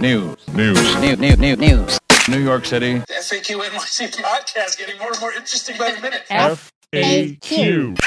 [0.00, 0.48] News.
[0.54, 0.96] News.
[0.96, 1.18] News.
[1.18, 1.38] News.
[1.38, 1.58] News.
[1.58, 1.98] News.
[2.26, 2.94] New York City.
[3.00, 6.22] The FAQ NYC podcast getting more and more interesting by the minute.
[6.30, 7.98] FAQ.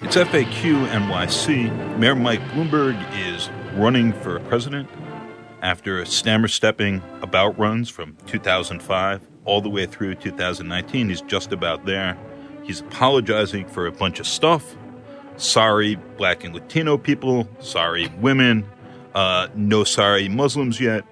[0.00, 1.98] It's FAQ NYC.
[1.98, 4.88] Mayor Mike Bloomberg is running for president
[5.60, 11.10] after a stammer stepping about runs from 2005 all the way through 2019.
[11.10, 12.16] He's just about there.
[12.62, 14.76] He's apologizing for a bunch of stuff.
[15.36, 17.46] Sorry, black and Latino people.
[17.60, 18.66] Sorry, women.
[19.18, 21.04] Uh, no sorry, Muslims yet.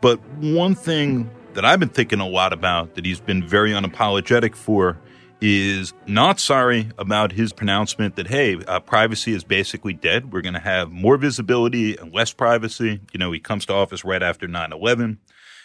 [0.00, 4.54] But one thing that I've been thinking a lot about that he's been very unapologetic
[4.54, 4.98] for
[5.42, 10.32] is not sorry about his pronouncement that, hey, uh, privacy is basically dead.
[10.32, 12.98] We're going to have more visibility and less privacy.
[13.12, 15.18] You know, he comes to office right after 9 11.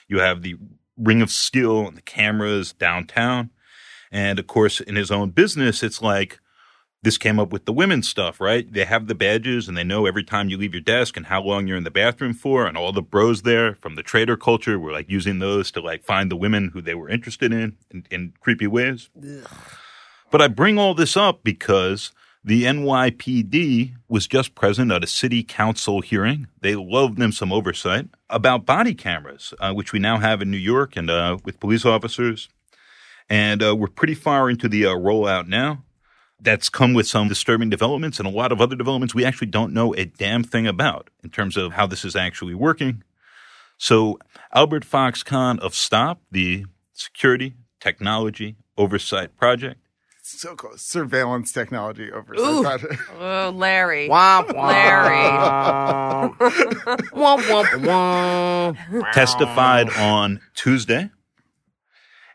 [0.09, 0.57] You have the
[0.97, 3.51] ring of steel and the cameras downtown.
[4.11, 6.41] And of course, in his own business, it's like,
[7.05, 8.73] this came up with the women's stuff, right?
[8.73, 11.39] They have the badges and they know every time you leave your desk and how
[11.39, 12.65] long you're in the bathroom for.
[12.65, 16.03] And all the bros there from the trader culture were like using those to like
[16.03, 19.11] find the women who they were interested in in, in creepy ways.
[20.31, 22.11] But I bring all this up because
[22.43, 26.47] the NYPD was just present at a city council hearing.
[26.61, 30.57] They loved them some oversight about body cameras, uh, which we now have in New
[30.57, 32.49] York and uh, with police officers.
[33.29, 35.84] And uh, we're pretty far into the uh, rollout now
[36.45, 39.73] that's come with some disturbing developments and a lot of other developments we actually don't
[39.73, 43.03] know a damn thing about in terms of how this is actually working.
[43.77, 44.17] So,
[44.53, 49.81] Albert Fox-Cahn of STOP, the Security Technology Oversight Project,
[50.21, 50.81] So close.
[50.81, 52.63] Surveillance technology oversight Ooh.
[52.63, 52.95] project.
[53.19, 54.07] Oh, Larry.
[54.09, 54.67] Womp womp.
[54.67, 55.29] Larry.
[57.11, 59.11] womp womp womp.
[59.11, 61.09] testified on Tuesday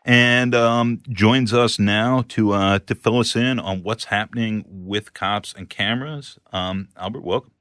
[0.03, 5.13] and um, joins us now to uh, to fill us in on what's happening with
[5.13, 6.39] cops and cameras.
[6.51, 7.51] Um, Albert, welcome.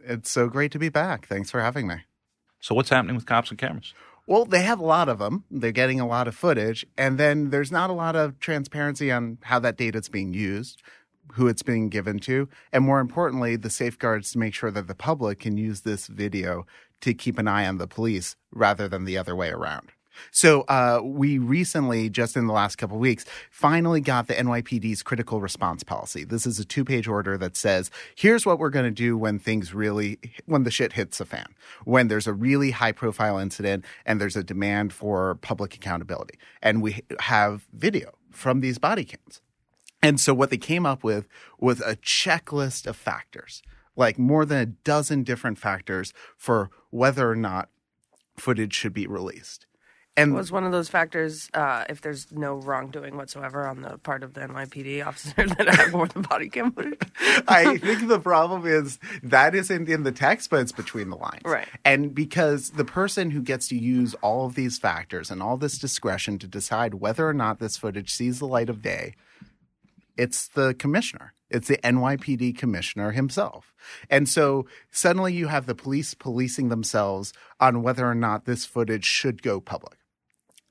[0.00, 1.26] It's so great to be back.
[1.26, 1.96] Thanks for having me.
[2.60, 3.94] So, what's happening with cops and cameras?
[4.26, 5.44] Well, they have a lot of them.
[5.50, 6.84] They're getting a lot of footage.
[6.98, 10.82] And then there's not a lot of transparency on how that data is being used,
[11.32, 14.94] who it's being given to, and more importantly, the safeguards to make sure that the
[14.94, 16.66] public can use this video
[17.00, 19.92] to keep an eye on the police rather than the other way around.
[20.30, 25.40] So uh, we recently, just in the last couple weeks, finally got the NYPD's critical
[25.40, 26.24] response policy.
[26.24, 29.74] This is a two-page order that says, "Here's what we're going to do when things
[29.74, 34.36] really, when the shit hits the fan, when there's a really high-profile incident and there's
[34.36, 39.40] a demand for public accountability, and we have video from these body cams."
[40.02, 41.26] And so what they came up with
[41.58, 43.62] was a checklist of factors,
[43.96, 47.68] like more than a dozen different factors for whether or not
[48.36, 49.66] footage should be released.
[50.18, 54.22] And was one of those factors uh, if there's no wrongdoing whatsoever on the part
[54.22, 57.00] of the NYPD officer that have more than body cam footage?
[57.46, 61.42] I think the problem is that isn't in the text, but it's between the lines.
[61.44, 61.68] Right.
[61.84, 65.78] And because the person who gets to use all of these factors and all this
[65.78, 69.14] discretion to decide whether or not this footage sees the light of day,
[70.16, 71.32] it's the commissioner.
[71.50, 73.72] It's the NYPD commissioner himself.
[74.10, 79.06] And so suddenly you have the police policing themselves on whether or not this footage
[79.06, 79.97] should go public.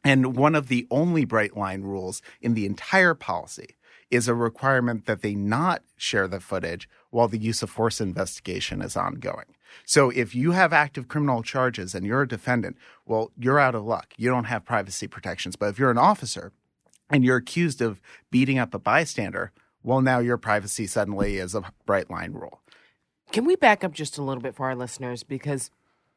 [0.08, 3.76] And one of the only bright line rules in the entire policy
[4.10, 8.82] is a requirement that they not share the footage while the use of force investigation
[8.82, 9.48] is ongoing.
[9.84, 13.84] So if you have active criminal charges and you're a defendant, well, you're out of
[13.84, 14.14] luck.
[14.16, 15.58] You don't have privacy protections.
[15.58, 16.54] But if you're an officer
[17.10, 18.00] and you're accused of
[18.32, 19.52] beating up a bystander,
[19.84, 22.62] well, now your privacy suddenly is a bright line rule.
[23.34, 25.24] Can we back up just a little bit for our listeners?
[25.24, 25.70] Because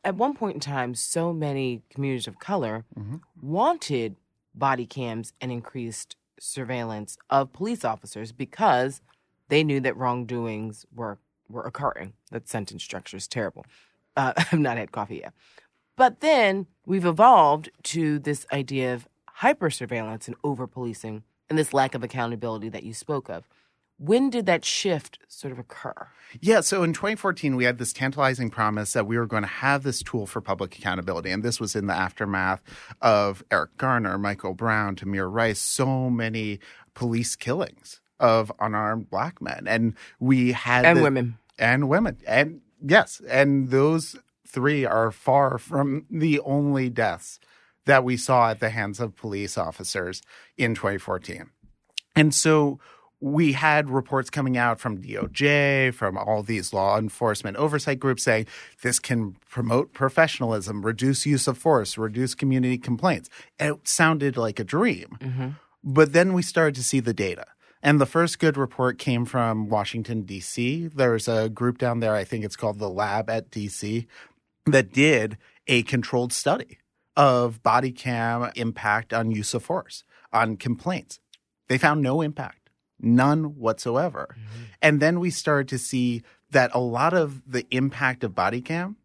[0.05, 2.85] at one point in time, so many communities of color
[3.41, 4.17] wanted
[4.55, 9.01] body cams and increased surveillance of police officers because
[9.49, 11.19] they knew that wrongdoings were,
[11.49, 12.15] were occurring.
[12.31, 13.67] That sentence structure is terrible.
[14.17, 15.35] Uh, I've not had coffee yet.
[15.97, 21.75] But then we've evolved to this idea of hyper surveillance and over policing and this
[21.75, 23.45] lack of accountability that you spoke of.
[24.01, 26.09] When did that shift sort of occur?
[26.41, 29.83] Yeah, so in 2014, we had this tantalizing promise that we were going to have
[29.83, 31.31] this tool for public accountability.
[31.31, 32.63] And this was in the aftermath
[33.03, 36.61] of Eric Garner, Michael Brown, Tamir Rice, so many
[36.95, 39.65] police killings of unarmed black men.
[39.67, 40.87] And we had.
[40.87, 41.39] And the- women.
[41.59, 42.17] And women.
[42.27, 47.39] And yes, and those three are far from the only deaths
[47.85, 50.23] that we saw at the hands of police officers
[50.57, 51.51] in 2014.
[52.17, 52.79] And so
[53.21, 58.47] we had reports coming out from DOJ, from all these law enforcement oversight groups saying
[58.83, 63.29] this can promote professionalism, reduce use of force, reduce community complaints.
[63.59, 65.19] And it sounded like a dream.
[65.21, 65.49] Mm-hmm.
[65.85, 67.47] But then we started to see the data.
[67.83, 70.89] And the first good report came from Washington, D.C.
[70.89, 74.07] There's a group down there, I think it's called the Lab at D.C.,
[74.67, 76.79] that did a controlled study
[77.17, 81.19] of body cam impact on use of force, on complaints.
[81.69, 82.60] They found no impact,
[83.03, 84.29] none whatsoever.
[84.33, 84.63] Mm-hmm.
[84.83, 88.97] And then we started to see that a lot of the impact of body cam,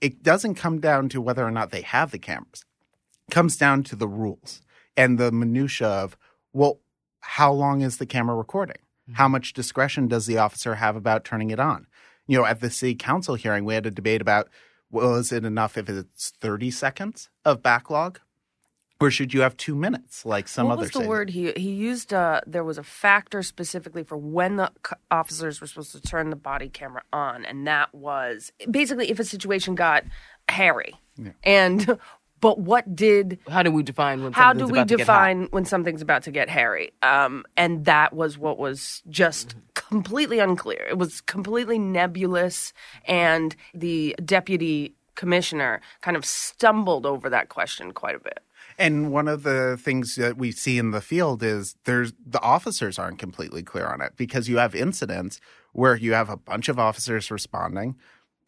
[0.00, 2.64] it doesn't come down to whether or not they have the cameras.
[3.28, 4.62] It comes down to the rules
[4.96, 6.16] and the minutia of,
[6.52, 6.80] well,
[7.20, 8.76] how long is the camera recording?
[8.76, 9.14] Mm-hmm.
[9.14, 11.86] How much discretion does the officer have about turning it on?
[12.26, 14.48] You know, at the city council hearing, we had a debate about
[14.92, 18.20] well, is it enough if it's 30 seconds of backlog?
[19.02, 20.76] Or should you have two minutes like some other?
[20.76, 22.14] what others was the word he he used?
[22.14, 26.30] Uh, there was a factor specifically for when the c- officers were supposed to turn
[26.30, 30.04] the body camera on, and that was basically if a situation got
[30.48, 30.94] hairy.
[31.44, 31.98] And
[32.40, 35.02] but what did How do we define when how do something's we about to get
[35.06, 36.92] define when something's about to get hairy?
[37.02, 39.58] Um, and that was what was just Mm-hmm.
[39.98, 40.86] completely unclear.
[40.88, 42.72] It was completely nebulous,
[43.06, 48.40] and the deputy commissioner kind of stumbled over that question quite a bit.
[48.78, 52.98] And one of the things that we see in the field is there's the officers
[52.98, 55.40] aren't completely clear on it because you have incidents
[55.72, 57.96] where you have a bunch of officers responding.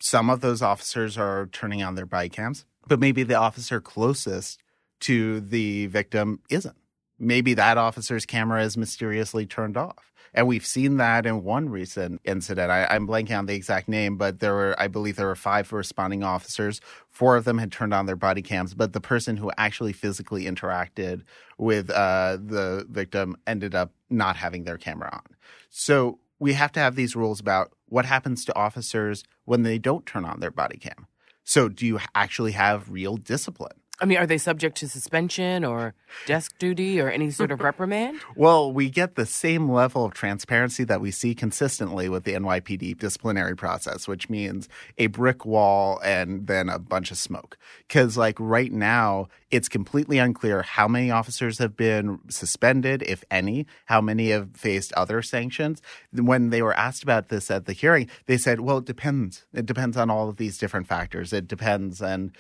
[0.01, 4.61] Some of those officers are turning on their body cams, but maybe the officer closest
[5.01, 6.77] to the victim isn't.
[7.19, 10.13] Maybe that officer's camera is mysteriously turned off.
[10.35, 12.71] And we've seen that in one recent incident.
[12.71, 15.73] I, I'm blanking on the exact name, but there were, I believe, there were five
[15.73, 16.81] responding officers.
[17.09, 20.45] Four of them had turned on their body cams, but the person who actually physically
[20.45, 21.23] interacted
[21.57, 25.37] with uh, the victim ended up not having their camera on.
[25.71, 30.05] So we have to have these rules about what happens to officers when they don't
[30.05, 31.07] turn on their body cam.
[31.45, 33.77] So do you actually have real discipline?
[34.01, 35.95] I mean, are they subject to suspension or
[36.27, 38.21] desk duty or any sort of reprimand?
[38.37, 42.99] Well, we get the same level of transparency that we see consistently with the NYPD
[42.99, 44.69] disciplinary process, which means
[44.99, 47.57] a brick wall and then a bunch of smoke.
[47.87, 53.67] Because, like, right now, it's completely unclear how many officers have been suspended, if any,
[53.85, 55.81] how many have faced other sanctions.
[56.13, 59.47] When they were asked about this at the hearing, they said, well, it depends.
[59.53, 61.33] It depends on all of these different factors.
[61.33, 62.03] It depends.
[62.03, 62.37] And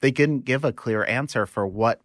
[0.00, 2.00] they didn't give a clear answer for what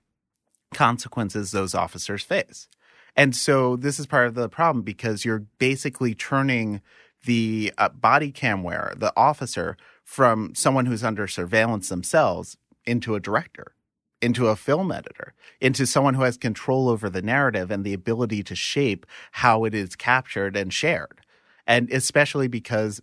[0.73, 2.67] consequences those officers face.
[3.15, 6.81] And so this is part of the problem because you're basically turning
[7.25, 13.19] the uh, body cam wearer, the officer, from someone who's under surveillance themselves into a
[13.19, 13.73] director,
[14.21, 18.43] into a film editor, into someone who has control over the narrative and the ability
[18.43, 21.21] to shape how it is captured and shared.
[21.67, 23.01] And especially because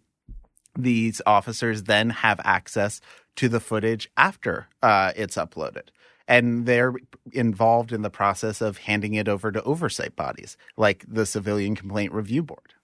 [0.77, 3.01] these officers then have access
[3.39, 5.89] to the footage after uh, it's uploaded.
[6.27, 6.93] And they're
[7.33, 12.13] involved in the process of handing it over to oversight bodies like the Civilian Complaint
[12.13, 12.75] Review Board.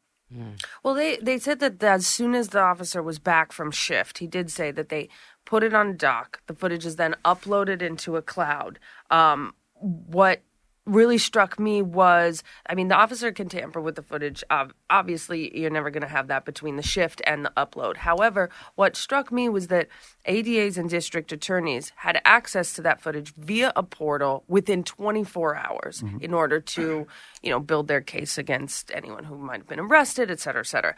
[0.83, 4.27] Well, they, they said that as soon as the officer was back from shift, he
[4.27, 5.09] did say that they
[5.45, 6.41] put it on dock.
[6.47, 8.79] The footage is then uploaded into a cloud.
[9.11, 10.41] Um, what
[10.87, 14.45] really struck me was I mean, the officer can tamper with the footage.
[14.91, 17.97] Obviously, you're never going to have that between the shift and the upload.
[17.97, 19.89] However, what struck me was that
[20.27, 26.03] ADAs and district attorneys had access to that footage via a portal within 24 hours
[26.03, 26.19] mm-hmm.
[26.21, 27.07] in order to,
[27.43, 30.67] you know, build their case against anyone who might have been arrested, et cetera, et
[30.67, 30.95] cetera.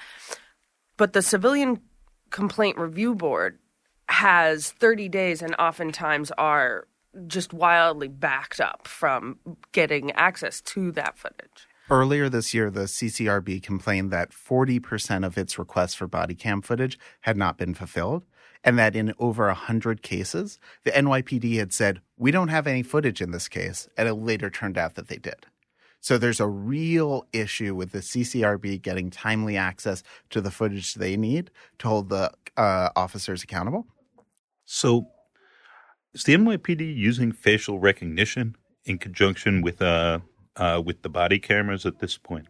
[0.96, 1.80] But the Civilian
[2.30, 3.58] Complaint Review Board
[4.08, 6.86] has 30 days and oftentimes are
[7.26, 9.38] just wildly backed up from
[9.72, 11.68] getting access to that footage.
[11.88, 16.98] Earlier this year, the CCRB complained that 40% of its requests for body cam footage
[17.20, 18.24] had not been fulfilled,
[18.64, 23.20] and that in over 100 cases, the NYPD had said, We don't have any footage
[23.20, 25.46] in this case, and it later turned out that they did.
[26.00, 31.16] So there's a real issue with the CCRB getting timely access to the footage they
[31.16, 33.86] need to hold the uh, officers accountable.
[34.64, 35.08] So,
[36.16, 40.20] is the NYPD using facial recognition in conjunction with uh,
[40.56, 42.46] uh, with the body cameras at this point?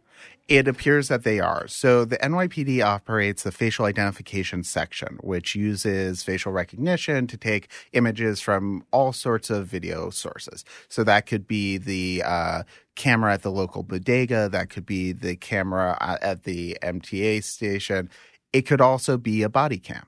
[0.48, 1.66] It appears that they are.
[1.66, 8.40] So the NYPD operates the facial identification section, which uses facial recognition to take images
[8.40, 10.64] from all sorts of video sources.
[10.88, 12.62] So that could be the uh,
[12.94, 18.08] camera at the local bodega, that could be the camera uh, at the MTA station.
[18.52, 20.06] It could also be a body cam.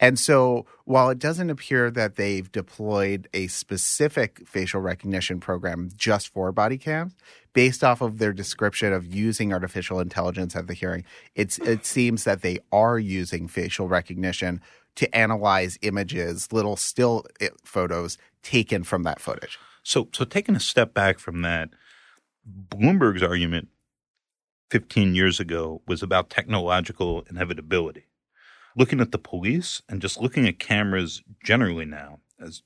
[0.00, 6.28] And so, while it doesn't appear that they've deployed a specific facial recognition program just
[6.28, 7.14] for body cams,
[7.52, 11.04] based off of their description of using artificial intelligence at the hearing,
[11.34, 14.62] it's, it seems that they are using facial recognition
[14.96, 19.58] to analyze images, little still eh, photos taken from that footage.
[19.82, 21.70] So, so taking a step back from that,
[22.68, 23.68] Bloomberg's argument
[24.70, 28.06] 15 years ago was about technological inevitability.
[28.76, 32.62] Looking at the police and just looking at cameras generally now, as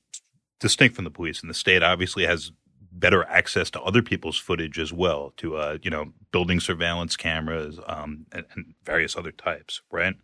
[0.59, 2.51] distinct from the police, and the state obviously has
[2.91, 7.79] better access to other people's footage as well, to uh, you know building surveillance cameras
[7.87, 10.15] um, and, and various other types, right?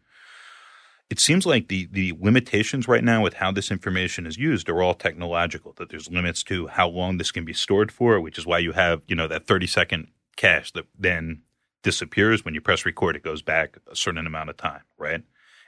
[1.10, 4.82] It seems like the the limitations right now with how this information is used are
[4.82, 5.74] all technological.
[5.78, 8.72] That there's limits to how long this can be stored for, which is why you
[8.72, 10.08] have you know that 30 second
[10.38, 11.42] cache that then
[11.84, 13.16] disappears when you press record.
[13.18, 15.24] It goes back a certain amount of time, right?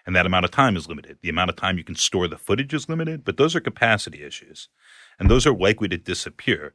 [0.06, 1.18] And that amount of time is limited.
[1.22, 4.24] The amount of time you can store the footage is limited, but those are capacity
[4.24, 4.68] issues,
[5.18, 6.74] and those are likely to disappear.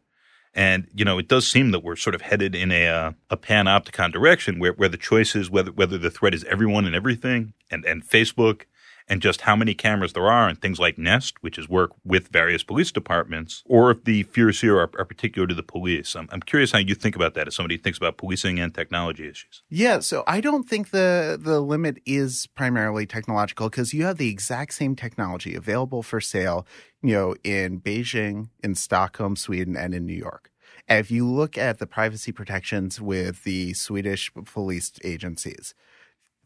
[0.54, 3.36] And you know, it does seem that we're sort of headed in a uh, a
[3.36, 7.52] panopticon direction where where the choice is whether whether the threat is everyone and everything,
[7.70, 8.62] and and Facebook,
[9.08, 12.28] and just how many cameras there are, and things like Nest, which is work with
[12.28, 16.14] various police departments, or if the fears here are, are particular to the police.
[16.14, 18.74] I'm, I'm curious how you think about that as somebody who thinks about policing and
[18.74, 19.62] technology issues.
[19.70, 24.28] Yeah, so I don't think the the limit is primarily technological because you have the
[24.30, 26.66] exact same technology available for sale,
[27.02, 30.50] you know, in Beijing, in Stockholm, Sweden, and in New York.
[30.88, 35.74] If you look at the privacy protections with the Swedish police agencies,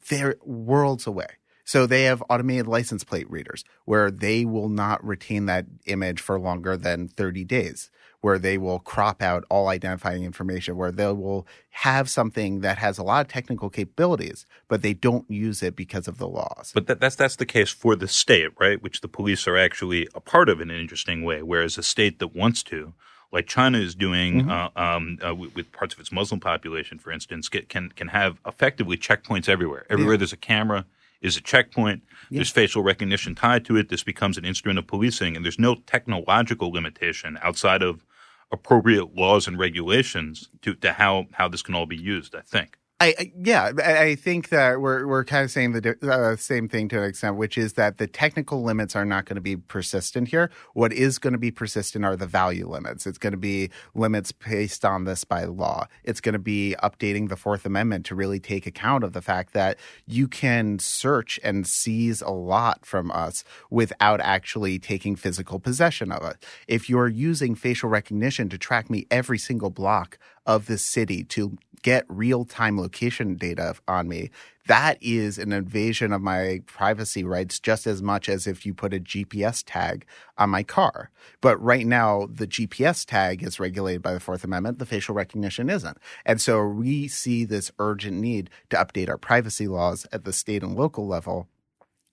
[0.08, 1.26] they're worlds away.
[1.64, 6.38] So they have automated license plate readers where they will not retain that image for
[6.38, 7.90] longer than 30 days,
[8.20, 12.98] where they will crop out all identifying information, where they will have something that has
[12.98, 16.72] a lot of technical capabilities, but they don't use it because of the laws.
[16.74, 18.82] But that, that's that's the case for the state, right?
[18.82, 21.42] Which the police are actually a part of in an interesting way.
[21.42, 22.92] Whereas a state that wants to,
[23.32, 24.50] like China is doing Mm-hmm.
[24.50, 28.08] uh, um, uh, with, with parts of its Muslim population, for instance, get, can can
[28.08, 29.86] have effectively checkpoints everywhere.
[29.88, 30.86] Everywhere there's a camera
[31.22, 32.02] is a checkpoint.
[32.30, 33.88] There's facial recognition tied to it.
[33.88, 38.04] This becomes an instrument of policing, and there's no technological limitation outside of
[38.50, 42.34] appropriate laws and regulations to, to how how this can all be used.
[42.34, 42.78] I think.
[43.02, 46.88] I, I yeah, I think that we're we're kind of saying the uh, same thing
[46.90, 50.28] to an extent, which is that the technical limits are not going to be persistent
[50.28, 50.52] here.
[50.74, 53.04] What is going to be persistent are the value limits.
[53.04, 55.88] It's going to be limits based on this by law.
[56.04, 59.52] It's going to be updating the Fourth Amendment to really take account of the fact
[59.52, 66.12] that you can search and seize a lot from us without actually taking physical possession
[66.12, 66.46] of it.
[66.68, 71.56] If you're using facial recognition to track me every single block of the city to
[71.82, 74.30] get real time location data on me,
[74.66, 78.94] that is an invasion of my privacy rights just as much as if you put
[78.94, 80.06] a GPS tag
[80.38, 81.10] on my car.
[81.40, 85.68] But right now, the GPS tag is regulated by the Fourth Amendment, the facial recognition
[85.68, 85.98] isn't.
[86.24, 90.62] And so we see this urgent need to update our privacy laws at the state
[90.62, 91.48] and local level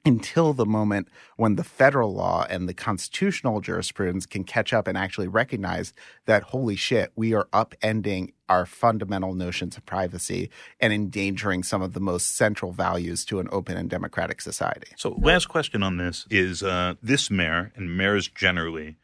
[0.05, 4.97] until the moment when the federal law and the constitutional jurisprudence can catch up and
[4.97, 5.93] actually recognize
[6.25, 11.93] that holy shit, we are upending our fundamental notions of privacy and endangering some of
[11.93, 14.87] the most central values to an open and democratic society.
[14.95, 18.97] So, last question on this is uh, this mayor and mayors generally,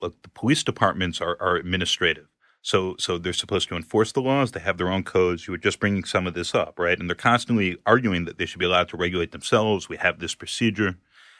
[0.00, 2.29] look, the police departments are, are administrative.
[2.62, 4.52] So, so they're supposed to enforce the laws.
[4.52, 5.46] They have their own codes.
[5.46, 6.98] You were just bringing some of this up, right?
[6.98, 9.88] And they're constantly arguing that they should be allowed to regulate themselves.
[9.88, 10.96] We have this procedure,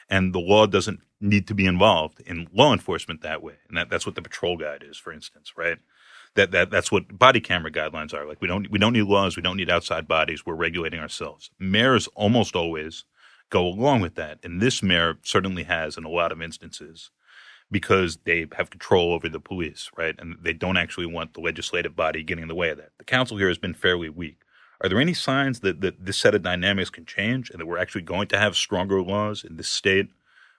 [0.08, 3.56] and the law doesn't need to be involved in law enforcement that way.
[3.68, 5.78] And that, that's what the patrol guide is, for instance, right?
[6.36, 8.24] That, that that's what body camera guidelines are.
[8.24, 9.36] Like we don't we don't need laws.
[9.36, 10.46] We don't need outside bodies.
[10.46, 11.50] We're regulating ourselves.
[11.58, 13.04] Mayors almost always
[13.50, 17.10] go along with that, and this mayor certainly has in a lot of instances
[17.70, 20.14] because they have control over the police, right?
[20.18, 22.90] And they don't actually want the legislative body getting in the way of that.
[22.98, 24.38] The council here has been fairly weak.
[24.80, 27.78] Are there any signs that, that this set of dynamics can change and that we're
[27.78, 30.08] actually going to have stronger laws in this state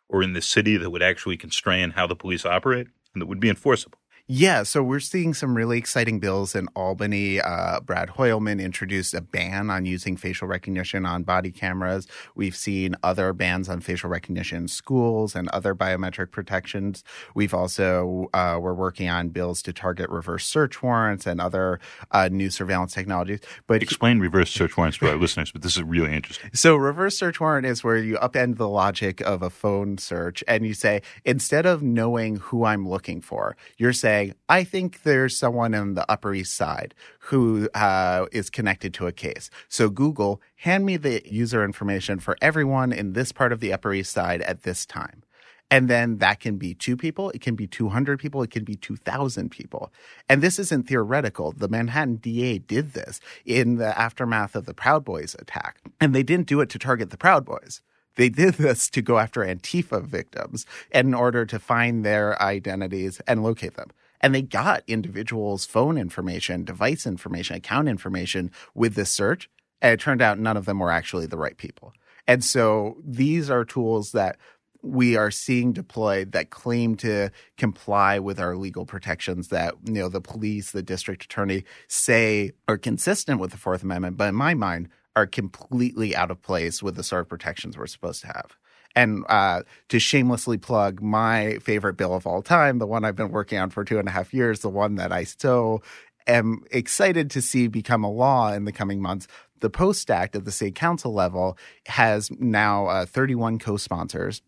[0.07, 3.39] or in this city that would actually constrain how the police operate and that would
[3.39, 3.97] be enforceable?
[4.33, 7.41] Yeah, so we're seeing some really exciting bills in Albany.
[7.41, 12.07] Uh, Brad Hoylman introduced a ban on using facial recognition on body cameras.
[12.33, 17.03] We've seen other bans on facial recognition in schools and other biometric protections.
[17.35, 22.29] We've also uh, we're working on bills to target reverse search warrants and other uh,
[22.31, 23.41] new surveillance technologies.
[23.67, 26.51] But Explain reverse search warrants to our listeners, but this is really interesting.
[26.53, 30.65] so reverse search warrant is where you upend the logic of a phone search and
[30.65, 35.73] you say instead of knowing who I'm looking for, you're saying I think there's someone
[35.73, 39.49] in the Upper East Side who uh, is connected to a case.
[39.67, 43.93] So Google, hand me the user information for everyone in this part of the Upper
[43.93, 45.23] East Side at this time.
[45.71, 48.75] And then that can be two people, it can be 200 people, it can be
[48.75, 49.93] 2,000 people.
[50.27, 51.53] And this isn't theoretical.
[51.53, 55.77] The Manhattan DA did this in the aftermath of the Proud Boys attack.
[56.01, 57.81] And they didn't do it to target the Proud Boys.
[58.15, 63.43] They did this to go after Antifa victims in order to find their identities and
[63.43, 63.89] locate them.
[64.21, 69.49] And they got individuals' phone information, device information, account information with this search.
[69.81, 71.93] And it turned out none of them were actually the right people.
[72.27, 74.37] And so these are tools that
[74.83, 80.09] we are seeing deployed that claim to comply with our legal protections that you know
[80.09, 84.53] the police, the district attorney say are consistent with the Fourth Amendment, but in my
[84.53, 88.55] mind are completely out of place with the sort of protections we're supposed to have.
[88.95, 93.31] And uh, to shamelessly plug my favorite bill of all time, the one I've been
[93.31, 95.83] working on for two and a half years, the one that I still
[96.27, 99.27] am excited to see become a law in the coming months.
[99.61, 104.41] The Post Act at the state council level has now uh, 31 co sponsors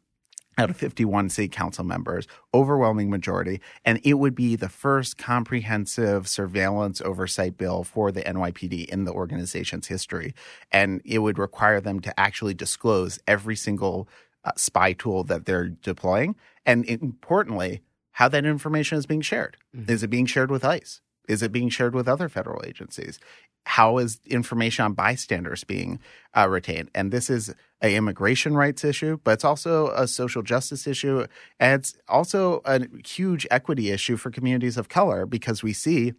[0.58, 6.28] out of 51 city council members, overwhelming majority, and it would be the first comprehensive
[6.28, 10.34] surveillance oversight bill for the NYPD in the organization's history.
[10.72, 14.08] And it would require them to actually disclose every single
[14.46, 16.36] uh, spy tool that they're deploying.
[16.66, 17.82] And importantly,
[18.12, 19.58] how that information is being shared.
[19.76, 19.92] Mm-hmm.
[19.92, 21.02] Is it being shared with ICE?
[21.28, 23.20] Is it being shared with other federal agencies?
[23.66, 26.00] How is information on bystanders being
[26.36, 26.90] uh, retained?
[26.94, 27.50] And this is
[27.82, 31.26] an immigration rights issue, but it's also a social justice issue.
[31.60, 36.14] And it's also a huge equity issue for communities of color because we see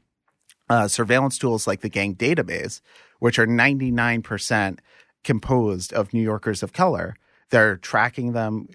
[0.70, 2.80] uh, surveillance tools like the gang database,
[3.18, 4.78] which are 99%
[5.22, 7.16] composed of New Yorkers of color.
[7.50, 8.68] They're tracking them,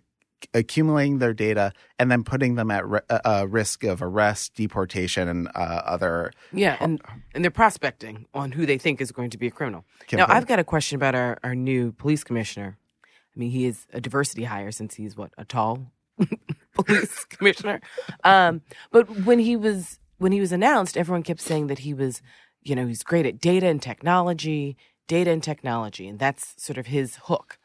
[0.53, 5.27] accumulating their data and then putting them at ri- uh, uh, risk of arrest, deportation,
[5.27, 6.31] and uh, other.
[6.51, 7.01] Yeah, and
[7.33, 9.85] and they're prospecting on who they think is going to be a criminal.
[10.11, 12.77] Now, I've got a question about our, our new police commissioner.
[13.03, 15.91] I mean, he is a diversity hire since he's what a tall
[16.73, 17.81] police commissioner.
[18.23, 22.21] Um, but when he was when he was announced, everyone kept saying that he was,
[22.63, 24.77] you know, he's great at data and technology,
[25.07, 27.58] data and technology, and that's sort of his hook.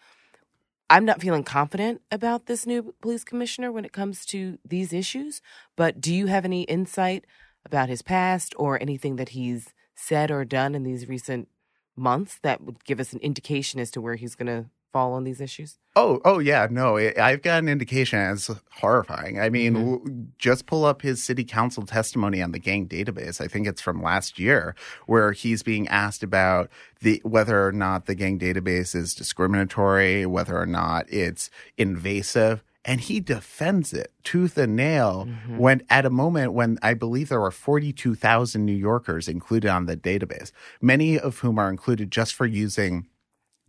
[0.91, 5.41] I'm not feeling confident about this new police commissioner when it comes to these issues,
[5.76, 7.25] but do you have any insight
[7.64, 11.49] about his past or anything that he's said or done in these recent
[11.97, 15.24] months that would give us an indication as to where he's going to fall on
[15.24, 15.80] these issues?
[15.96, 18.20] Oh, oh yeah, no, I've got an indication.
[18.20, 19.40] It's horrifying.
[19.40, 20.22] I mean, mm-hmm.
[20.38, 23.40] just pull up his city council testimony on the gang database.
[23.40, 24.76] I think it's from last year,
[25.07, 30.57] where he's being asked about the whether or not the gang database is discriminatory, whether
[30.57, 32.62] or not it's invasive.
[32.85, 35.59] And he defends it tooth and nail mm-hmm.
[35.59, 39.96] when at a moment when I believe there were 42,000 New Yorkers included on the
[39.96, 43.09] database, many of whom are included just for using,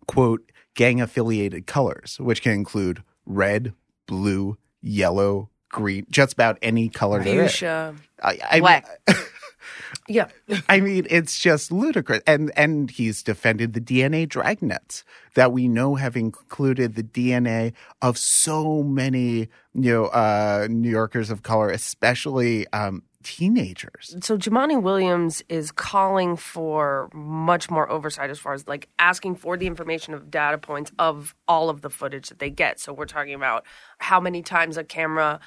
[0.05, 3.73] quote, gang affiliated colors, which can include red,
[4.05, 8.88] blue, yellow, green, just about any color Fuchsia, I, I black.
[10.07, 10.27] yeah.
[10.69, 12.21] I mean, it's just ludicrous.
[12.27, 15.03] And and he's defended the DNA dragnets
[15.35, 21.29] that we know have included the DNA of so many you know uh, New Yorkers
[21.29, 24.15] of color, especially um, teenagers.
[24.21, 29.57] So Jumaane Williams is calling for much more oversight as far as like asking for
[29.57, 32.79] the information of data points of all of the footage that they get.
[32.79, 33.65] So we're talking about
[33.97, 35.39] how many times a camera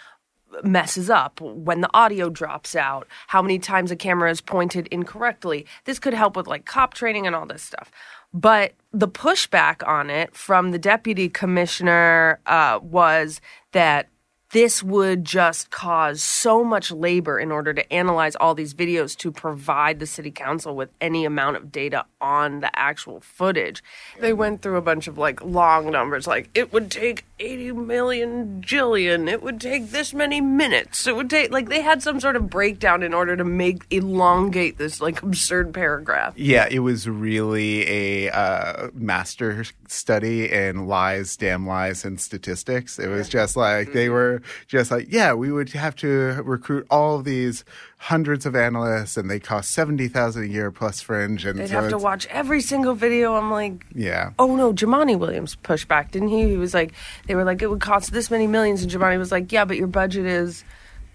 [0.65, 5.65] messes up when the audio drops out, how many times a camera is pointed incorrectly.
[5.85, 7.93] This could help with like cop training and all this stuff.
[8.35, 14.09] But the pushback on it from the deputy commissioner uh, was that
[14.51, 19.31] this would just cause so much labor in order to analyze all these videos to
[19.31, 23.83] provide the city council with any amount of data on the actual footage.
[24.21, 28.63] They went through a bunch of like long numbers, like it would take 80 million
[28.63, 32.37] jillion, it would take this many minutes, it would take, like, they had some sort
[32.37, 36.35] of breakdown in order to make, elongate this like absurd paragraph.
[36.37, 42.99] Yeah, it was really a uh, master study in lies, damn lies, and statistics.
[42.99, 47.17] It was just like they were just like, yeah, we would have to recruit all
[47.17, 47.65] of these
[47.99, 51.81] hundreds of analysts, and they cost seventy thousand a year plus fringe, and they'd so
[51.81, 53.35] have to watch every single video.
[53.35, 54.31] I'm like, yeah.
[54.39, 56.49] Oh no, Jumaane Williams pushed back, didn't he?
[56.49, 56.93] He was like,
[57.27, 59.77] they were like, it would cost this many millions, and Jumaane was like, yeah, but
[59.77, 60.65] your budget is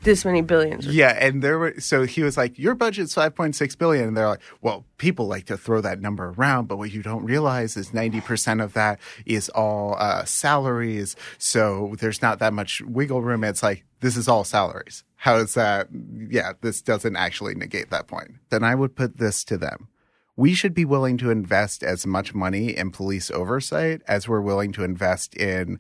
[0.03, 0.85] this many billions.
[0.87, 4.17] Yeah, and there were so he was like, "Your budget's five point six billion, and
[4.17, 7.77] they're like, "Well, people like to throw that number around, but what you don't realize
[7.77, 11.15] is ninety percent of that is all uh, salaries.
[11.37, 13.43] So there's not that much wiggle room.
[13.43, 15.03] It's like this is all salaries.
[15.15, 15.87] How is that?
[16.29, 18.31] Yeah, this doesn't actually negate that point.
[18.49, 19.87] Then I would put this to them.
[20.35, 24.71] We should be willing to invest as much money in police oversight as we're willing
[24.71, 25.79] to invest in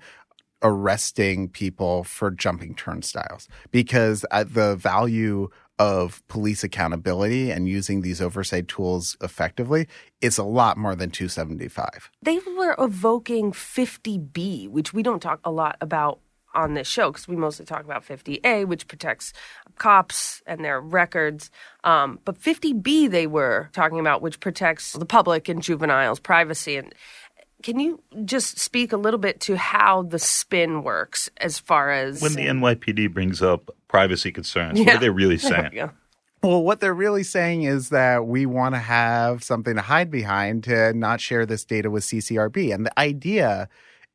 [0.63, 5.49] arresting people for jumping turnstiles because uh, the value
[5.79, 9.87] of police accountability and using these oversight tools effectively
[10.21, 12.11] is a lot more than 275.
[12.21, 16.19] They were evoking 50B, which we don't talk a lot about
[16.55, 19.33] on this show because we mostly talk about 50A, which protects
[19.77, 21.49] cops and their records.
[21.83, 26.77] Um, but 50B, they were talking about, which protects the public and juveniles' privacy.
[26.77, 26.93] And
[27.63, 32.21] can you just speak a little bit to how the spin works as far as
[32.21, 34.97] When the NYPD brings up privacy concerns, what Yeah.
[34.97, 35.69] are they really There saying?
[35.71, 35.91] we go.
[36.43, 40.65] Well, what they're really saying is that we want to have something to hide behind
[40.65, 42.73] to not share this data with CCRB.
[42.73, 43.69] And the idea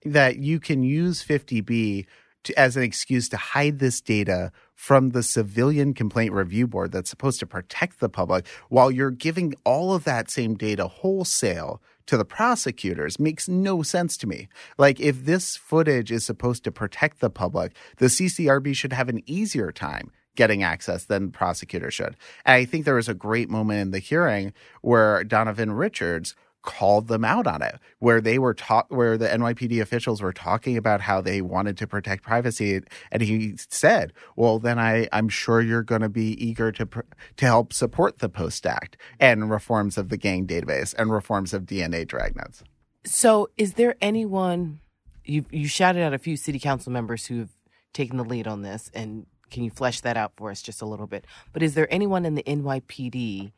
[0.04, 2.04] that you can use 50B
[2.44, 7.08] to, as an excuse to hide this data from the civilian complaint review board that's
[7.10, 12.16] supposed to protect the public while you're giving all of that same data wholesale to
[12.16, 14.48] the prosecutors makes no sense to me.
[14.76, 19.22] Like, if this footage is supposed to protect the public, the CCRB should have an
[19.26, 22.16] easier time getting access than the prosecutor should.
[22.46, 26.34] And I think there was a great moment in the hearing where Donovan Richards
[26.68, 30.76] called them out on it, where they were talk, where the NYPD officials were talking
[30.76, 35.62] about how they wanted to protect privacy, and he said, "Well, then I, I'm sure
[35.62, 37.00] you're going to be eager to pr-
[37.38, 41.62] to help support the Post Act and reforms of the gang database and reforms of
[41.62, 42.62] DNA dragnets."
[43.06, 44.80] So, is there anyone
[45.24, 47.56] you you shouted out a few city council members who've
[47.94, 50.86] taken the lead on this, and can you flesh that out for us just a
[50.86, 51.24] little bit?
[51.54, 53.52] But is there anyone in the NYPD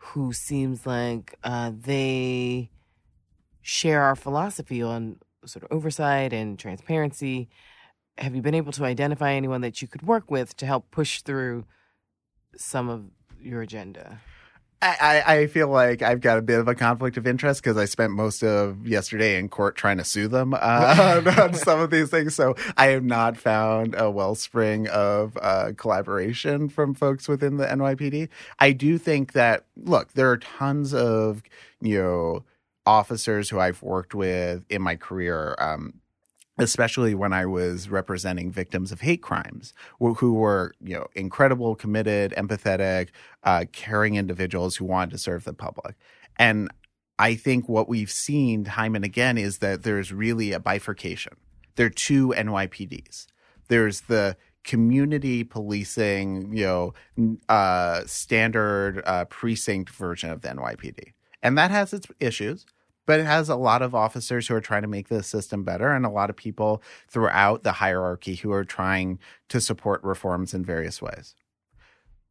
[0.00, 2.70] who seems like uh, they
[3.60, 7.48] share our philosophy on sort of oversight and transparency?
[8.18, 11.22] Have you been able to identify anyone that you could work with to help push
[11.22, 11.64] through
[12.56, 13.04] some of
[13.40, 14.20] your agenda?
[14.82, 17.84] I, I feel like I've got a bit of a conflict of interest because I
[17.84, 22.08] spent most of yesterday in court trying to sue them uh, on some of these
[22.08, 22.34] things.
[22.34, 28.30] So I have not found a wellspring of uh, collaboration from folks within the NYPD.
[28.58, 31.42] I do think that look, there are tons of
[31.82, 32.44] you know
[32.86, 35.56] officers who I've worked with in my career.
[35.58, 35.99] Um,
[36.60, 42.32] especially when I was representing victims of hate crimes, who were you know incredible, committed,
[42.36, 43.08] empathetic,
[43.44, 45.96] uh, caring individuals who wanted to serve the public.
[46.36, 46.70] And
[47.18, 51.34] I think what we've seen time and again is that there's really a bifurcation.
[51.76, 53.26] There are two NYPDs.
[53.68, 56.94] There's the community policing, you know,
[57.48, 62.66] uh, standard uh, precinct version of the NYPD, and that has its issues
[63.10, 65.90] but it has a lot of officers who are trying to make the system better
[65.90, 69.18] and a lot of people throughout the hierarchy who are trying
[69.48, 71.34] to support reforms in various ways.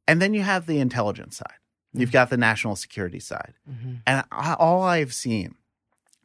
[0.08, 1.58] And then you have the intelligence side.
[1.92, 2.14] You've mm-hmm.
[2.14, 3.56] got the national security side.
[3.70, 3.96] Mm-hmm.
[4.08, 5.56] And I, all I've seen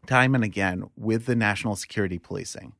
[0.06, 2.74] time and again with the national security policing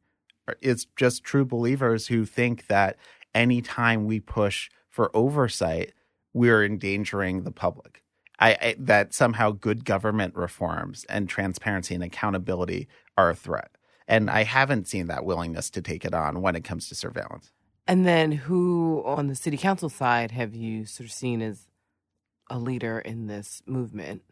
[0.61, 2.99] it's just true believers who think that
[3.35, 5.93] anytime we push for oversight,
[6.33, 8.04] we're endangering the public.
[8.39, 13.71] I, I that somehow good government reforms and transparency and accountability are a threat.
[14.07, 17.51] And I haven't seen that willingness to take it on when it comes to surveillance.
[17.87, 21.69] And then, who on the city council side have you sort of seen as
[22.51, 24.23] a leader in this movement?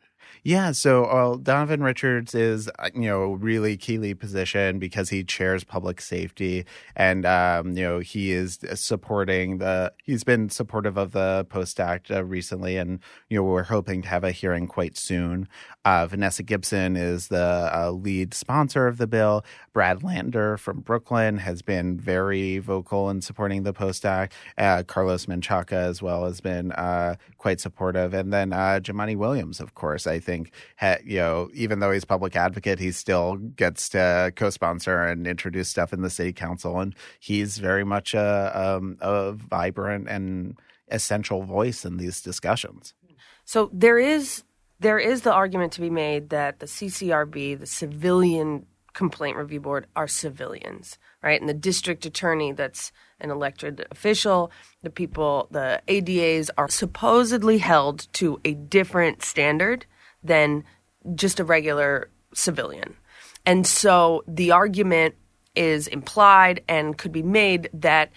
[0.45, 5.63] Yeah, so uh, Donovan Richards is, uh, you know, really keyly positioned because he chairs
[5.63, 6.65] public safety,
[6.97, 9.93] and um, you know he is supporting the.
[10.03, 14.09] He's been supportive of the Post Act uh, recently, and you know we're hoping to
[14.09, 15.49] have a hearing quite soon.
[15.85, 19.45] Uh, Vanessa Gibson is the uh, lead sponsor of the bill.
[19.73, 24.33] Brad Lander from Brooklyn has been very vocal in supporting the Post Act.
[24.57, 29.59] Uh, Carlos Menchaca as well has been uh, quite supportive, and then uh, Jumaane Williams,
[29.59, 30.07] of course.
[30.07, 35.03] I think ha- you know, even though he's public advocate, he still gets to co-sponsor
[35.03, 40.09] and introduce stuff in the city council, and he's very much a, um, a vibrant
[40.09, 40.57] and
[40.89, 42.95] essential voice in these discussions.
[43.45, 44.45] So there is
[44.83, 49.87] there is the argument to be made that the CCRB, the Civilian Complaint Review Board,
[49.97, 51.41] are civilians, right?
[51.41, 54.51] And the district attorney, that's an elected official,
[54.83, 59.87] the people, the ADAs are supposedly held to a different standard
[60.23, 60.65] than
[61.15, 62.97] just a regular civilian.
[63.47, 65.15] And so the argument
[65.55, 68.11] is implied and could be made that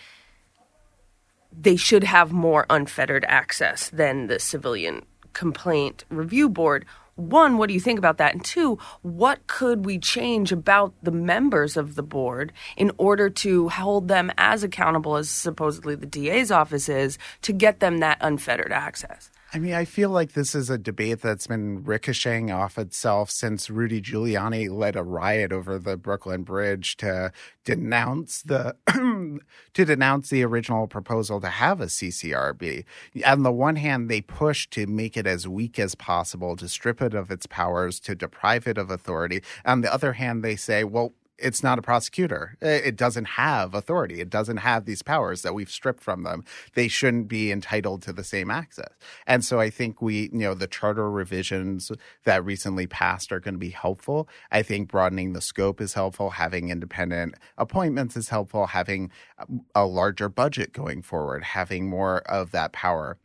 [1.57, 6.85] they should have more unfettered access than the civilian complaint review board.
[7.15, 8.33] One, what do you think about that?
[8.33, 13.69] And two, what could we change about the members of the board in order to
[13.69, 18.73] hold them as accountable as supposedly the DA's office is to get them that unfettered
[18.73, 19.29] access?
[19.55, 23.69] I mean, I feel like this is a debate that's been ricocheting off itself since
[23.69, 27.31] Rudy Giuliani led a riot over the Brooklyn Bridge to
[27.63, 28.75] denounce the
[29.73, 32.83] to denounce the original proposal to have a CCRB.
[33.25, 37.01] On the one hand, they push to make it as weak as possible, to strip
[37.01, 39.41] it of its powers, to deprive it of authority.
[39.63, 42.57] On the other hand, they say, well, it's not a prosecutor.
[42.61, 44.21] It doesn't have authority.
[44.21, 46.43] It doesn't have these powers that we've stripped from them.
[46.73, 48.93] They shouldn't be entitled to the same access.
[49.27, 51.91] And so I think we, you know, the charter revisions
[52.23, 54.29] that recently passed are going to be helpful.
[54.51, 56.31] I think broadening the scope is helpful.
[56.31, 58.67] Having independent appointments is helpful.
[58.67, 59.11] Having
[59.73, 63.17] a larger budget going forward, having more of that power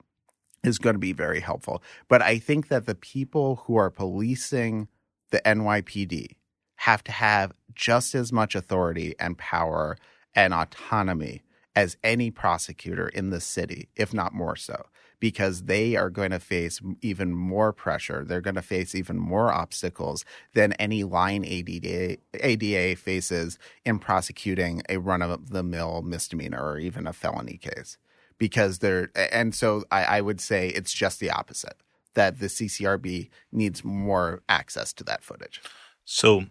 [0.63, 1.83] is going to be very helpful.
[2.09, 4.89] But I think that the people who are policing
[5.31, 6.37] the NYPD
[6.77, 9.97] have to have just as much authority and power
[10.35, 11.43] and autonomy
[11.77, 14.87] as any prosecutor in the city, if not more so,
[15.21, 18.25] because they are going to face even more pressure.
[18.25, 24.83] They're going to face even more obstacles than any line ADA, ADA faces in prosecuting
[24.89, 27.99] a run of the mill misdemeanor or even a felony case.
[28.39, 31.77] Because they're, and so I, I would say it's just the opposite
[32.15, 35.61] that the CCRB needs more access to that footage.
[36.05, 36.47] So,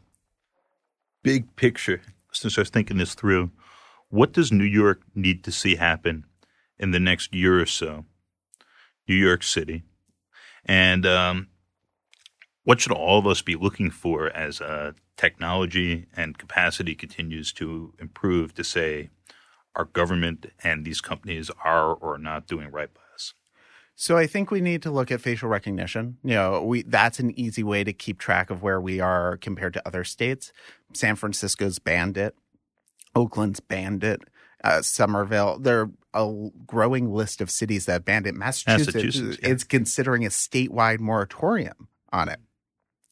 [1.24, 2.02] big picture,
[2.32, 3.52] since I was thinking this through,
[4.10, 6.26] what does New York need to see happen
[6.78, 8.06] in the next year or so?
[9.08, 9.84] New York City.
[10.66, 11.48] And um,
[12.64, 17.94] what should all of us be looking for as uh, technology and capacity continues to
[18.00, 19.10] improve to say
[19.76, 23.09] our government and these companies are or are not doing right by?
[24.02, 26.20] So I think we need to look at facial recognition.
[26.24, 29.74] You know, we that's an easy way to keep track of where we are compared
[29.74, 30.54] to other states.
[30.94, 32.34] San Francisco's banned it.
[33.14, 34.22] Oakland's banned it.
[34.64, 35.60] Uh, Somerville.
[35.60, 38.36] There are a growing list of cities that have banned it.
[38.36, 39.50] Massachusetts, Massachusetts, yeah.
[39.50, 42.40] is considering a statewide moratorium on it.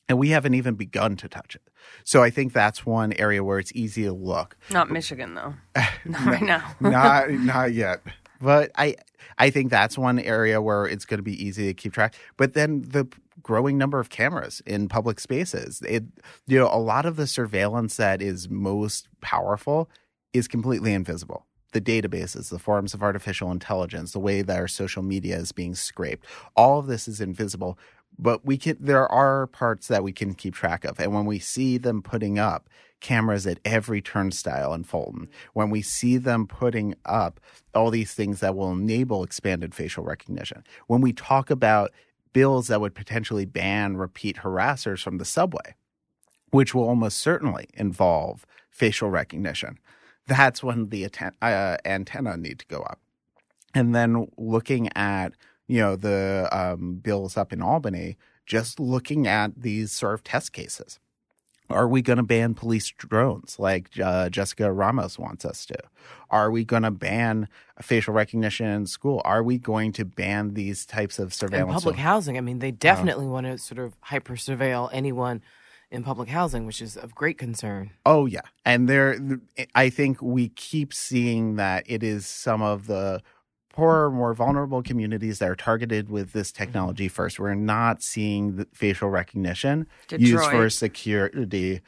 [0.08, 1.64] And we haven't even begun to touch it.
[2.06, 4.56] So I think that's one area where it's easy to look.
[4.70, 5.56] Not Michigan though.
[6.06, 6.76] Not right now.
[6.80, 8.02] not not yet.
[8.40, 8.96] But I
[9.38, 12.16] I think that's one area where it's going to be easy to keep track.
[12.38, 13.08] But then the
[13.42, 15.82] growing number of cameras in public spaces.
[15.88, 16.04] It
[16.48, 19.90] you know a lot of the surveillance that is most powerful
[20.34, 21.46] is completely invisible.
[21.74, 25.76] The databases, the forms of artificial intelligence, the way that our social media is being
[25.76, 27.78] scraped, all of this is invisible.
[28.20, 31.00] But we can there are parts that we can keep track of.
[31.00, 35.82] And when we see them putting up cameras at every turnstile in Fulton, when we
[35.82, 37.40] see them putting up
[37.76, 41.92] all these things that will enable expanded facial recognition, when we talk about
[42.34, 45.76] bills that would potentially ban repeat harassers from the subway,
[46.52, 49.78] which will almost certainly involve facial recognition,
[50.28, 53.00] that's when the atten- uh, antenna need to go up.
[53.74, 55.34] And then looking at
[55.68, 60.54] you know the um, bills up in Albany, just looking at these sort of test
[60.54, 61.00] cases.
[61.70, 65.78] Are we going to ban police drones like uh, Jessica Ramos wants us to?
[66.30, 67.50] Are we going to ban
[67.82, 69.22] facial recognition in school?
[69.26, 71.84] Are we going to ban these types of In surveillance?
[71.84, 75.42] public housing, I mean, they definitely want to sort of hyper surveil anyone
[75.92, 77.92] in public housing, which is of great concern.
[78.06, 79.18] Oh yeah, and there,
[79.76, 83.22] I think we keep seeing that it is some of the
[83.78, 87.40] poorer, more vulnerable communities that are targeted with this technology first.
[87.40, 91.82] We're not seeing the facial recognition used for security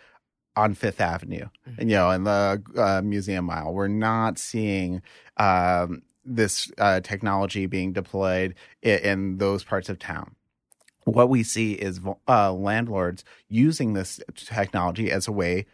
[0.56, 1.48] on Fifth Avenue,
[1.80, 3.74] and you know, in the uh, Museum Mile.
[3.74, 5.02] We're not seeing.
[5.38, 10.36] Um, this uh, technology being deployed in, in those parts of town
[11.06, 15.66] what we see is uh, landlords using this technology as a way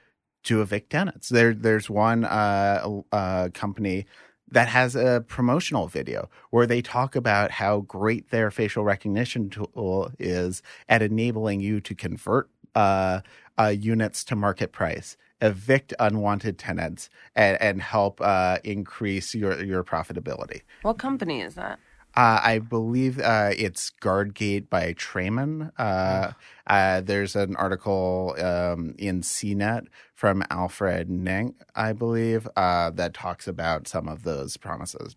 [0.43, 1.28] to evict tenants.
[1.30, 4.06] There, there's one uh, uh, company
[4.49, 10.12] that has a promotional video where they talk about how great their facial recognition tool
[10.19, 13.21] is at enabling you to convert uh,
[13.58, 19.84] uh, units to market price, evict unwanted tenants, and, and help uh, increase your your
[19.84, 20.62] profitability.
[20.81, 21.79] What company is that?
[22.15, 25.71] Uh, I believe uh, it's Guardgate by Trayman.
[25.78, 26.32] Uh,
[26.65, 33.49] uh, there's an article um, in CNET from Alfred Ng, I believe, uh, that talks
[33.49, 35.15] about some of those promises.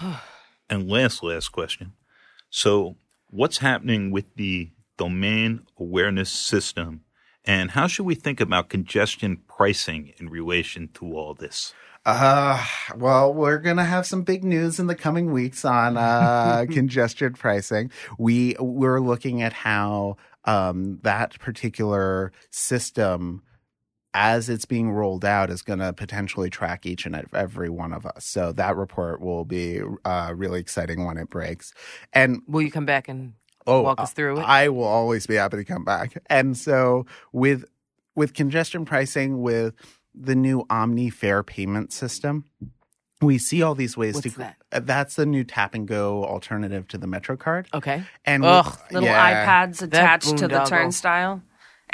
[0.70, 1.92] And last, last question.
[2.48, 2.96] So,
[3.28, 7.02] what's happening with the domain awareness system,
[7.44, 11.74] and how should we think about congestion pricing in relation to all this?
[12.04, 12.64] Uh,
[12.96, 17.90] well, we're gonna have some big news in the coming weeks on uh, congestion pricing.
[18.18, 23.42] We we're looking at how um, that particular system,
[24.14, 28.04] as it's being rolled out, is going to potentially track each and every one of
[28.06, 28.24] us.
[28.24, 31.72] So that report will be uh, really exciting when it breaks.
[32.12, 33.34] And Will you come back and
[33.66, 34.42] oh, walk us through it?
[34.42, 36.16] I will always be happy to come back.
[36.26, 37.64] And so with
[38.14, 39.74] with congestion pricing, with
[40.14, 42.44] the new OMNY fare payment system,
[43.22, 44.38] we see all these ways What's to.
[44.40, 44.56] that?
[44.72, 47.68] uh, That's the new tap and go alternative to the Metro card.
[47.72, 48.02] okay.
[48.24, 48.66] And Ugh.
[48.66, 49.46] with- Little yeah.
[49.46, 51.40] iPads attached to the turnstile.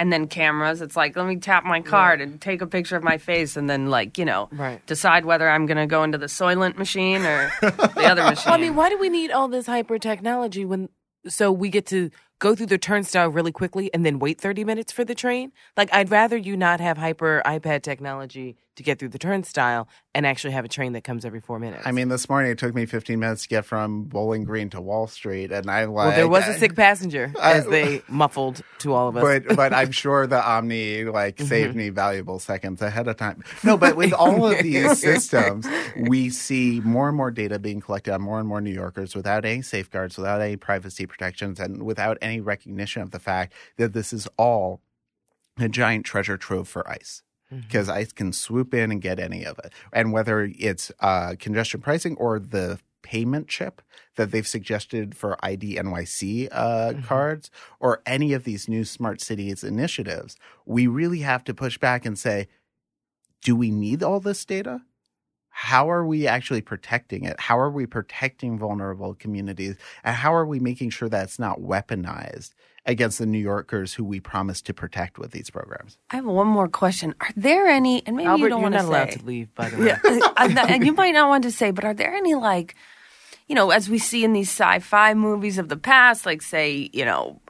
[0.00, 0.80] and then cameras.
[0.80, 3.68] It's like let me tap my card and take a picture of my face, and
[3.68, 4.84] then like you know Right.
[4.86, 8.44] decide whether I'm going to go into the Soylent machine or the other machine.
[8.46, 10.88] Well, I mean, why do we need all this hyper technology when
[11.28, 14.92] so we get to go through the turnstile really quickly and then wait 30 minutes
[14.92, 15.52] for the train?
[15.76, 20.24] Like, I'd rather you not have hyper iPad technology to get through the turnstile and
[20.24, 21.82] actually have a train that comes every four minutes.
[21.84, 24.80] I mean, this morning it took me 15 minutes to get from Bowling Green to
[24.80, 26.08] Wall Street, and I like.
[26.08, 29.22] well, there was a sick passenger as they muffled to all of us.
[29.22, 31.46] but but I'm sure the OMNY like mm-hmm.
[31.46, 33.42] saved me valuable seconds ahead of time.
[33.64, 38.14] No, but with all of these systems, we see more and more data being collected
[38.14, 42.16] on more and more New Yorkers without any safeguards, without any privacy protections, and without
[42.22, 44.80] any recognition of the fact that this is all
[45.58, 47.22] a giant treasure trove for ICE.
[47.50, 49.72] Because ICE can swoop in and get any of it.
[49.92, 53.80] And whether it's uh, congestion pricing or the payment chip
[54.16, 59.64] that they've suggested for ID NYC uh, cards or any of these new smart cities
[59.64, 62.48] initiatives, we really have to push back and say,
[63.42, 64.82] do we need all this data?
[65.60, 67.40] How are we actually protecting it?
[67.40, 69.74] How are we protecting vulnerable communities?
[70.04, 72.54] And how are we making sure that it's not weaponized
[72.86, 75.98] against the New Yorkers who we promised to protect with these programs?
[76.10, 77.12] I have one more question.
[77.20, 78.06] Are there any?
[78.06, 79.18] And maybe Albert, you don't want not to allowed say.
[79.18, 79.84] to leave, by the way.
[80.38, 82.76] Yeah, and you might not want to say, but are there any like,
[83.48, 87.04] you know, as we see in these sci-fi movies of the past, like say, you
[87.04, 87.40] know,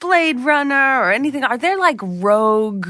[0.00, 1.44] Blade Runner or anything?
[1.44, 2.88] Are there like rogue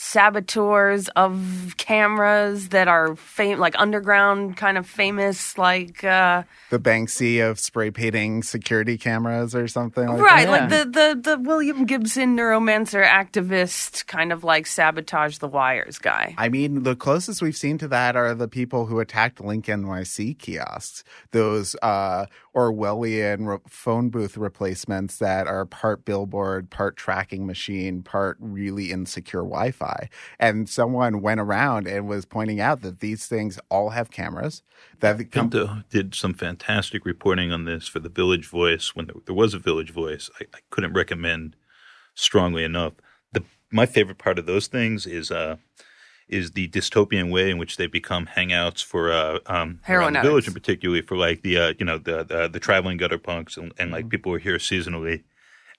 [0.00, 7.44] saboteurs of cameras that are fam- like underground kind of famous, like uh, The Banksy
[7.44, 10.50] of spray painting security cameras or something like right, that?
[10.50, 16.32] like the, the the William Gibson neuromancer activist, kind of like sabotage the wires guy.
[16.38, 20.38] I mean, the closest we've seen to that are the people who attacked Link NYC
[20.38, 22.26] kiosks, those uh,
[22.58, 29.42] Orwellian re- phone booth replacements that are part billboard, part tracking machine, part really insecure
[29.42, 30.08] Wi Fi.
[30.40, 34.62] And someone went around and was pointing out that these things all have cameras.
[34.98, 39.06] That the com- Pinto did some fantastic reporting on this for the Village Voice when
[39.06, 40.28] there, there was a Village Voice.
[40.40, 41.54] I, I couldn't recommend
[42.16, 42.94] strongly enough.
[43.32, 45.58] The my favorite part of those things is uh
[46.28, 50.46] is the dystopian way in which they become hangouts for uh um Heroin the village
[50.46, 53.72] and particularly for like the uh you know the the, the traveling gutter punks and,
[53.78, 55.22] and like people who are here seasonally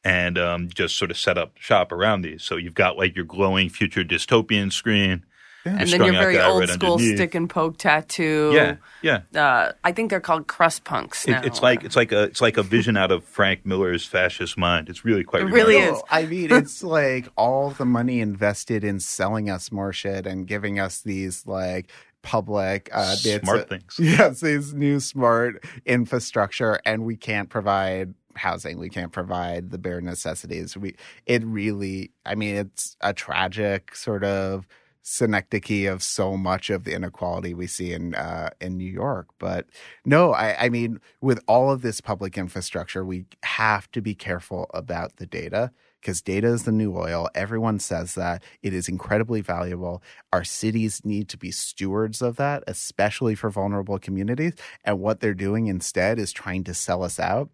[0.03, 2.43] and um just sort of set up shop around these.
[2.43, 5.25] So you've got like your glowing future dystopian screen.
[5.65, 7.17] And then strung your very old school underneath.
[7.17, 8.51] stick and poke tattoo.
[8.53, 9.39] Yeah, yeah.
[9.39, 11.39] Uh, I think they're called crust punks now.
[11.41, 14.57] It, it's like it's like a it's like a vision out of Frank Miller's fascist
[14.57, 14.89] mind.
[14.89, 15.43] It's really quite.
[15.43, 16.01] It really is.
[16.09, 20.79] I mean, it's like all the money invested in selling us more shit and giving
[20.79, 21.91] us these like
[22.21, 23.95] public uh, bits Smart of- things.
[23.99, 28.79] Yes, these new smart infrastructure, and we can't provide housing.
[28.79, 30.77] We can't provide the bare necessities.
[30.77, 30.95] We
[31.25, 32.11] it really.
[32.25, 34.65] I mean, it's a tragic sort of
[35.09, 39.27] synecdoche of so much of the inequality we see in uh, in New York.
[39.39, 39.65] But
[40.05, 44.69] no, I, I mean, with all of this public infrastructure, we have to be careful
[44.71, 47.27] about the data because data is the new oil.
[47.33, 50.03] Everyone says that it is incredibly valuable.
[50.31, 54.53] Our cities need to be stewards of that, especially for vulnerable communities.
[54.85, 57.49] And what they're doing instead is trying to sell us out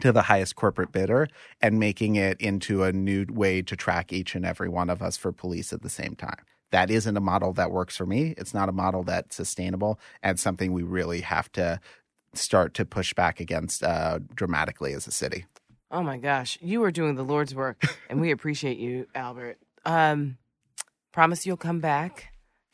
[0.00, 1.28] to the highest corporate bidder
[1.60, 5.16] and making it into a new way to track each and every one of us
[5.16, 6.44] for police at the same time.
[6.74, 8.34] That isn't a model that works for me.
[8.36, 11.78] It's not a model that's sustainable and something we really have to
[12.32, 15.46] start to push back against uh, dramatically as a city.
[15.92, 19.58] Oh my gosh, you are doing the Lord's work, and we appreciate you, Albert.
[19.84, 20.36] Um,
[21.12, 22.32] promise you'll come back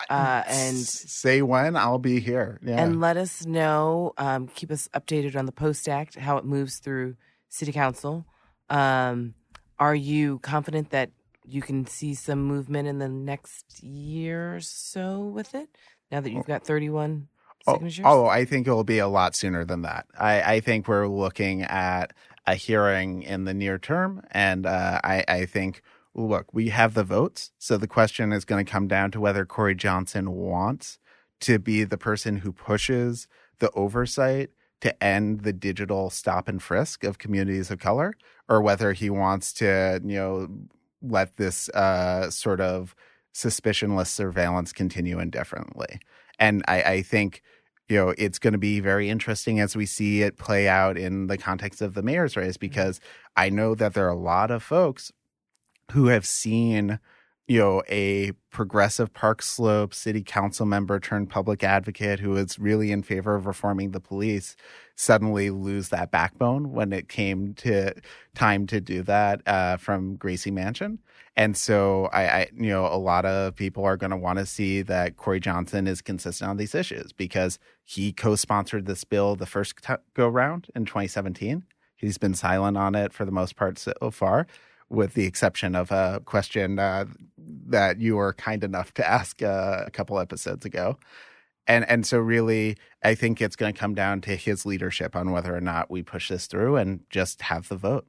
[0.09, 2.59] uh, and say when I'll be here.
[2.63, 2.83] Yeah.
[2.83, 4.15] and let us know.
[4.17, 7.17] Um, keep us updated on the Post Act, how it moves through
[7.51, 8.25] City Council.
[8.71, 9.35] Um,
[9.79, 11.11] are you confident that
[11.53, 15.69] you can see some movement in the next year or so with it?
[16.11, 17.29] Now that you've got 31
[17.69, 18.05] signatures.
[18.07, 20.07] Oh, I think it will be a lot sooner than that.
[20.19, 22.13] I, I think we're looking at
[22.47, 25.83] a hearing in the near term, and uh, I, I think
[26.15, 29.47] look, we have the votes, so the question is going to come down to whether
[29.47, 30.99] Corey Johnson wants
[31.41, 33.29] to be the person who pushes
[33.61, 38.15] the oversight to end the digital stop and frisk of communities of color,
[38.49, 40.49] or whether he wants to, you know,
[41.03, 42.95] let this uh, sort of
[43.35, 46.01] suspicionless surveillance continue indefinitely.
[46.39, 47.43] And I, I think,
[47.89, 51.27] you know, it's going to be very interesting as we see it play out in
[51.27, 53.01] the context of the mayor's race, because
[53.37, 55.13] I know that there are a lot of folks
[55.93, 56.99] who have seen
[57.47, 62.93] you know, a progressive Park Slope city council member turned public advocate who was really
[62.93, 64.55] in favor of reforming the police
[64.95, 67.93] suddenly lose that backbone when it came to
[68.35, 70.99] time to do that uh, from Gracie Mansion.
[71.37, 74.47] And so I, I, you know, a lot of people are going to want to
[74.47, 79.47] see that Corey Johnson is consistent on these issues because he co-sponsored this bill the
[79.47, 81.65] first t- go round in 2017.
[81.97, 84.47] He's been silent on it for the most part so far
[84.91, 87.07] with the exception of a question uh,
[87.69, 90.99] that you were kind enough to ask uh, a couple episodes ago.
[91.67, 95.31] And and so really, I think it's going to come down to his leadership on
[95.31, 98.07] whether or not we push this through and just have the vote.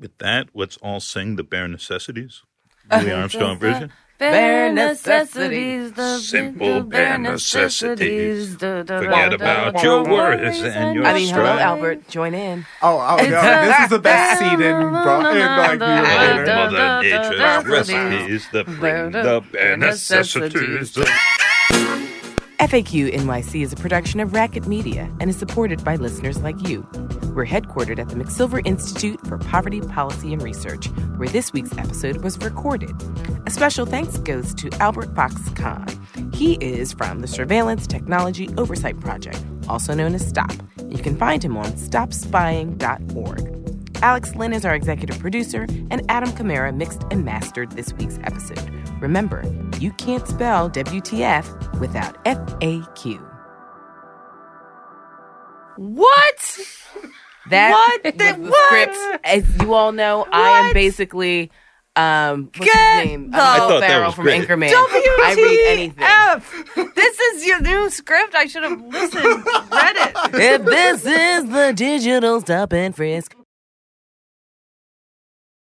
[0.00, 2.42] With that, let's all sing the bare necessities.
[2.90, 3.92] Louis Armstrong version.
[4.18, 8.56] Bare necessities, the Simple bare necessities.
[8.58, 11.46] the- the- Forget about your worries and your I mean, hello.
[11.58, 12.08] Albert.
[12.08, 12.64] Join in.
[12.80, 13.42] Oh, oh It's no!
[13.42, 16.44] This is the best scene in, Bro- in like New York And Later.
[16.44, 20.96] da- Mother da- Nature's da- da- recipes, the bring the bare necessities.
[20.96, 22.14] necessities.
[22.60, 26.86] FAQ NYC is a production of Racket Media and is supported by listeners like you.
[27.34, 32.18] We're headquartered at the McSilver Institute for Poverty Policy and Research, where this week's episode
[32.18, 32.94] was recorded.
[33.44, 35.88] A special thanks goes to Albert Fox Cahn.
[36.32, 40.52] He is from the Surveillance Technology Oversight Project, also known as STOP.
[40.88, 43.50] You can find him on stopspying.org.
[44.02, 48.70] Alex Lynn is our executive producer, and Adam Kamara mixed and mastered this week's episode.
[49.00, 49.42] Remember,
[49.80, 53.20] you can't spell WTF without FAQ.
[55.76, 56.58] What?
[57.50, 58.64] That What the- the what?
[58.66, 58.96] script.
[59.24, 61.50] As you all know, I am basically
[61.96, 63.30] um what's Get his name?
[63.30, 64.48] the- I Will thought that Ferrell was from great.
[64.48, 64.68] Anchorman.
[64.72, 66.04] I read anything.
[66.04, 66.94] WTF?
[66.94, 68.34] This is your new script.
[68.34, 69.24] I should have listened,
[69.70, 70.16] read it.
[70.34, 73.36] If this is the digital stop and frisk